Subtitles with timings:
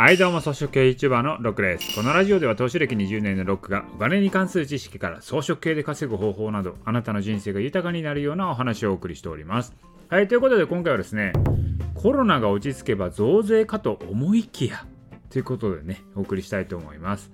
[0.00, 1.94] はいどうも、草食系 YouTuber のロックです。
[1.94, 9.76] このラジオでは投資歴20年のロックがお金に関する知識から草食系で稼ぐ方法など、あなたの人生が豊かになるようなお話をお送りしております。
[10.08, 11.34] はい、ということで今回はですね、
[11.92, 14.86] コロナが落ち着けば増税かと思いきや、
[15.28, 17.30] ということでね、お送りしたいと思います。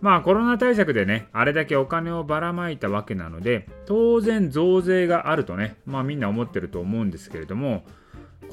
[0.00, 7.84] まあコロナ対策でね、あれだけお金をばらまいたわけなので、当然増税があるとね、まあみんな思ってると思うんですけれども、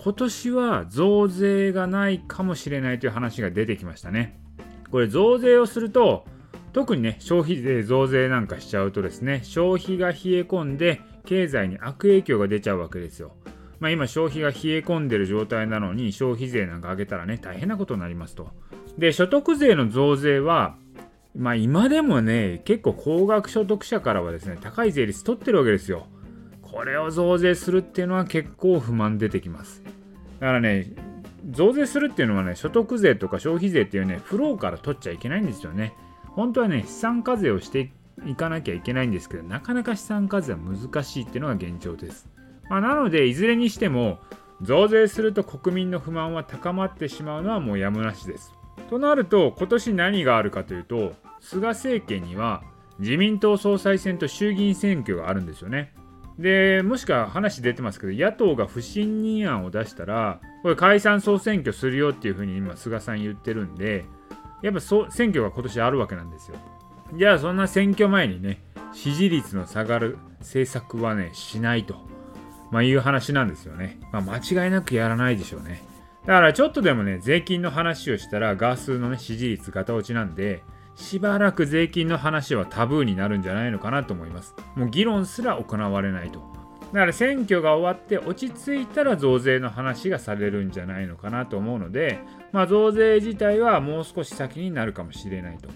[0.03, 4.39] 今年は増税がないかもしれないという話が出てきましたね。
[4.91, 6.25] これ増税をすると
[6.73, 13.35] 特にね消費税増税なんかしちゃうとですね消費が冷え込んで経済に悪影響が出ちゃうわけですよ。
[13.79, 18.49] まあ、今消費が冷え込んでる状態なのに消費税なんか上げたらね大変なことになりますと。
[18.97, 20.77] で所得税の増税は
[21.35, 26.07] まあ今でもね結構高額所得者からはですね高い税率取ってるわけですよ。
[26.75, 29.81] これを増税するっていうのは結構不満出てきます。
[30.41, 30.91] だからね、
[31.49, 35.93] 増税するっていうのはね、所得税とか消費税っていうね、フローから取っちゃいけないんですよね。
[36.31, 37.93] 本当はね、資産課税をして
[38.25, 42.27] いかなきゃいけないんですけど、なかなか資産課税は難しいっていうのが現状です。
[42.69, 44.19] まあ、なので、いずれにしても、
[44.61, 48.51] 増税すると国民の不満は高まってしまうのはもうやむなしです。
[48.89, 52.63] となると、今年何があるかというと、菅政権には
[52.99, 55.93] 自民党総裁選と衆議院選挙があるんですよね。
[56.39, 64.05] でもしくは話出てますけど野党が不信任案を出したらこれ解散総選挙するよっていうふうに今菅さん言ってるんで
[64.61, 66.57] やっぱそ選挙が今年あるわけなんですよ。
[67.13, 68.61] じゃあそんな選挙前にね
[68.93, 71.95] 支持率の下がる政策はねしないと、
[72.71, 75.83] まあ、いう話なんですよね、まあ、間違いなくやらないでしょうね。
[76.25, 80.63] だからちょっとでもね税金の話をしたらガースのね支持率ガタ落ちなんで
[80.95, 84.55] しばらく税金の話はタブーになるんじゃないのかなと思います。
[84.75, 86.39] もう議論すら行われないと。
[86.93, 92.19] だから選挙が終わって落ち着いたら増税の話がされるんじゃないのかなと思うので、
[92.53, 95.67] まあ、増税自体はもう少し先になるかもしれないと。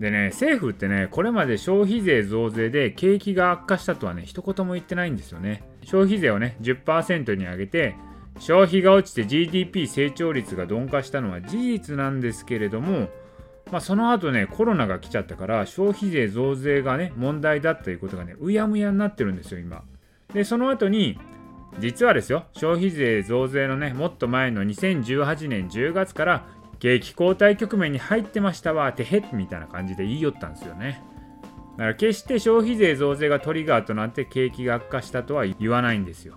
[0.00, 5.62] でね、政府ってね、これまで消費税増税で景気が悪化したとはね、一言も言ってないんですよね。
[5.84, 7.94] 消費税をね、10%に上げて、
[8.40, 13.08] 消費が落ちて GDP 成長率が鈍化したのは事実なんですけれども、
[13.74, 19.82] まあ、その後ね、コロナが来ちゃったから、消費税増税がね、問題だということがね、うやむやになってるんですよ、今。
[20.32, 21.18] で、その後に、
[21.80, 26.44] 実はですよ、消費税増税のね、もっと前の2018年10月から、
[26.78, 31.02] 景気後退局面に入ってましたわ、てへっみたいな感じで言いよったんですよね。
[31.72, 36.36] だから決して消費税増税がトリガーとなって景気が悪化したとは言わないんですよ。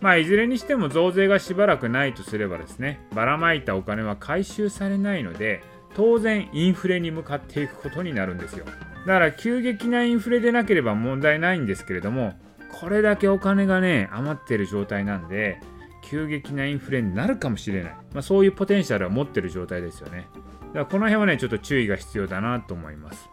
[0.00, 5.62] まあいずれにしても増税がしばらくないとすればですね、ばらまいたお金は回収されないので、
[5.94, 8.64] 当然インフレに向かっていくことになるんですよ。
[9.06, 12.34] だから急激なインフレでなければ問題ないんですけれども
[12.80, 15.60] これだけお金がね余ってる状態なんで
[16.02, 20.26] 急激なインフレになるかもしれない、まあ、そういうポテンシャルを持ってる状態ですよね。
[20.68, 23.28] だからこの辺はねちょっと注意が必要だなと思います。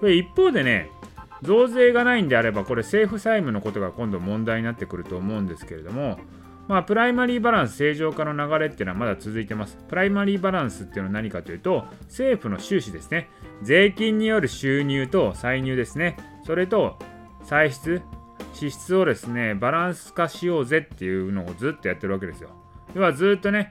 [0.00, 0.90] これ一方でね
[1.42, 6.18] 増税がないんであればこれ政府債務のことが今度問題になってくると思うんですけれども
[6.68, 9.78] まあ、プライマリーバランス正常化の流れっていうのはまだ続いてます。
[9.88, 13.28] プライマリーバランスっていうのは何かというと、政府の収支ですね。
[13.62, 16.16] 税金による収入と歳入ですね。
[16.44, 16.98] それと
[17.44, 18.02] 歳出、
[18.52, 22.50] 支出をですね、バランス化しようぜっていうのをずっとやってるわけですよ。
[22.94, 23.70] 要はずっとね、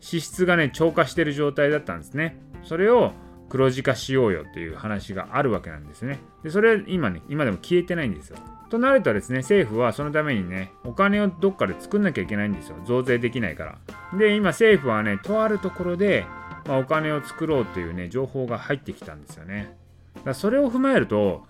[0.00, 2.36] 支出がね、超過してる状態だったんですね。
[2.62, 3.12] それを
[3.54, 6.18] 黒字化しようよっていう話があるわけなんですね。
[6.42, 8.36] で、それ今ね、今でも消えてないんですよ。
[8.68, 12.76] となるとですね、政府はそのためにね、お金をどっかで作んなきゃいけないんですよ。
[12.84, 14.18] 増税できないから。
[14.18, 16.26] で、今政府はね、とあるところで、
[16.66, 19.76] まあ、お金を作ろうというね、情報が入ってきたんですよね。
[20.16, 21.46] だからそれを踏まえると、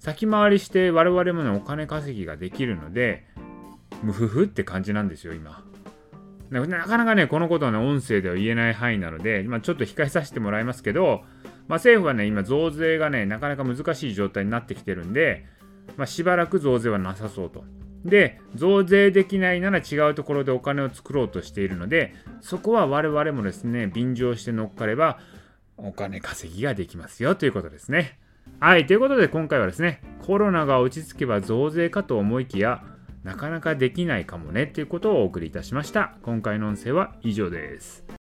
[0.00, 3.24] 先回りして我々もね、お金稼ぎができるので、
[4.02, 5.64] ムフフって感じなんですよ、今。
[6.50, 11.22] なかなかね、このことはね、音声では言えない範囲なので、まあ、ちょっと控えさせてもらいますけど、
[11.68, 15.46] まあ、政府はね、今、増税がね、なかなか難しい状態になってきてるんで、
[15.96, 17.64] まあ、しばらく増税はなさそうと。
[18.04, 25.18] で、増税できないなら違うところでお金を作ろうとしているので、そこは我々もですね、便乗して乗っかれば、
[25.76, 28.18] お金稼ぎができますよということですね。
[28.60, 32.82] はい、ということで今回はですね、コロナが落ち着けば増税かと思いきや、
[33.22, 36.16] なかなかできないかもねということをお送りいたしました。
[36.22, 38.08] 今回の音声は以上です。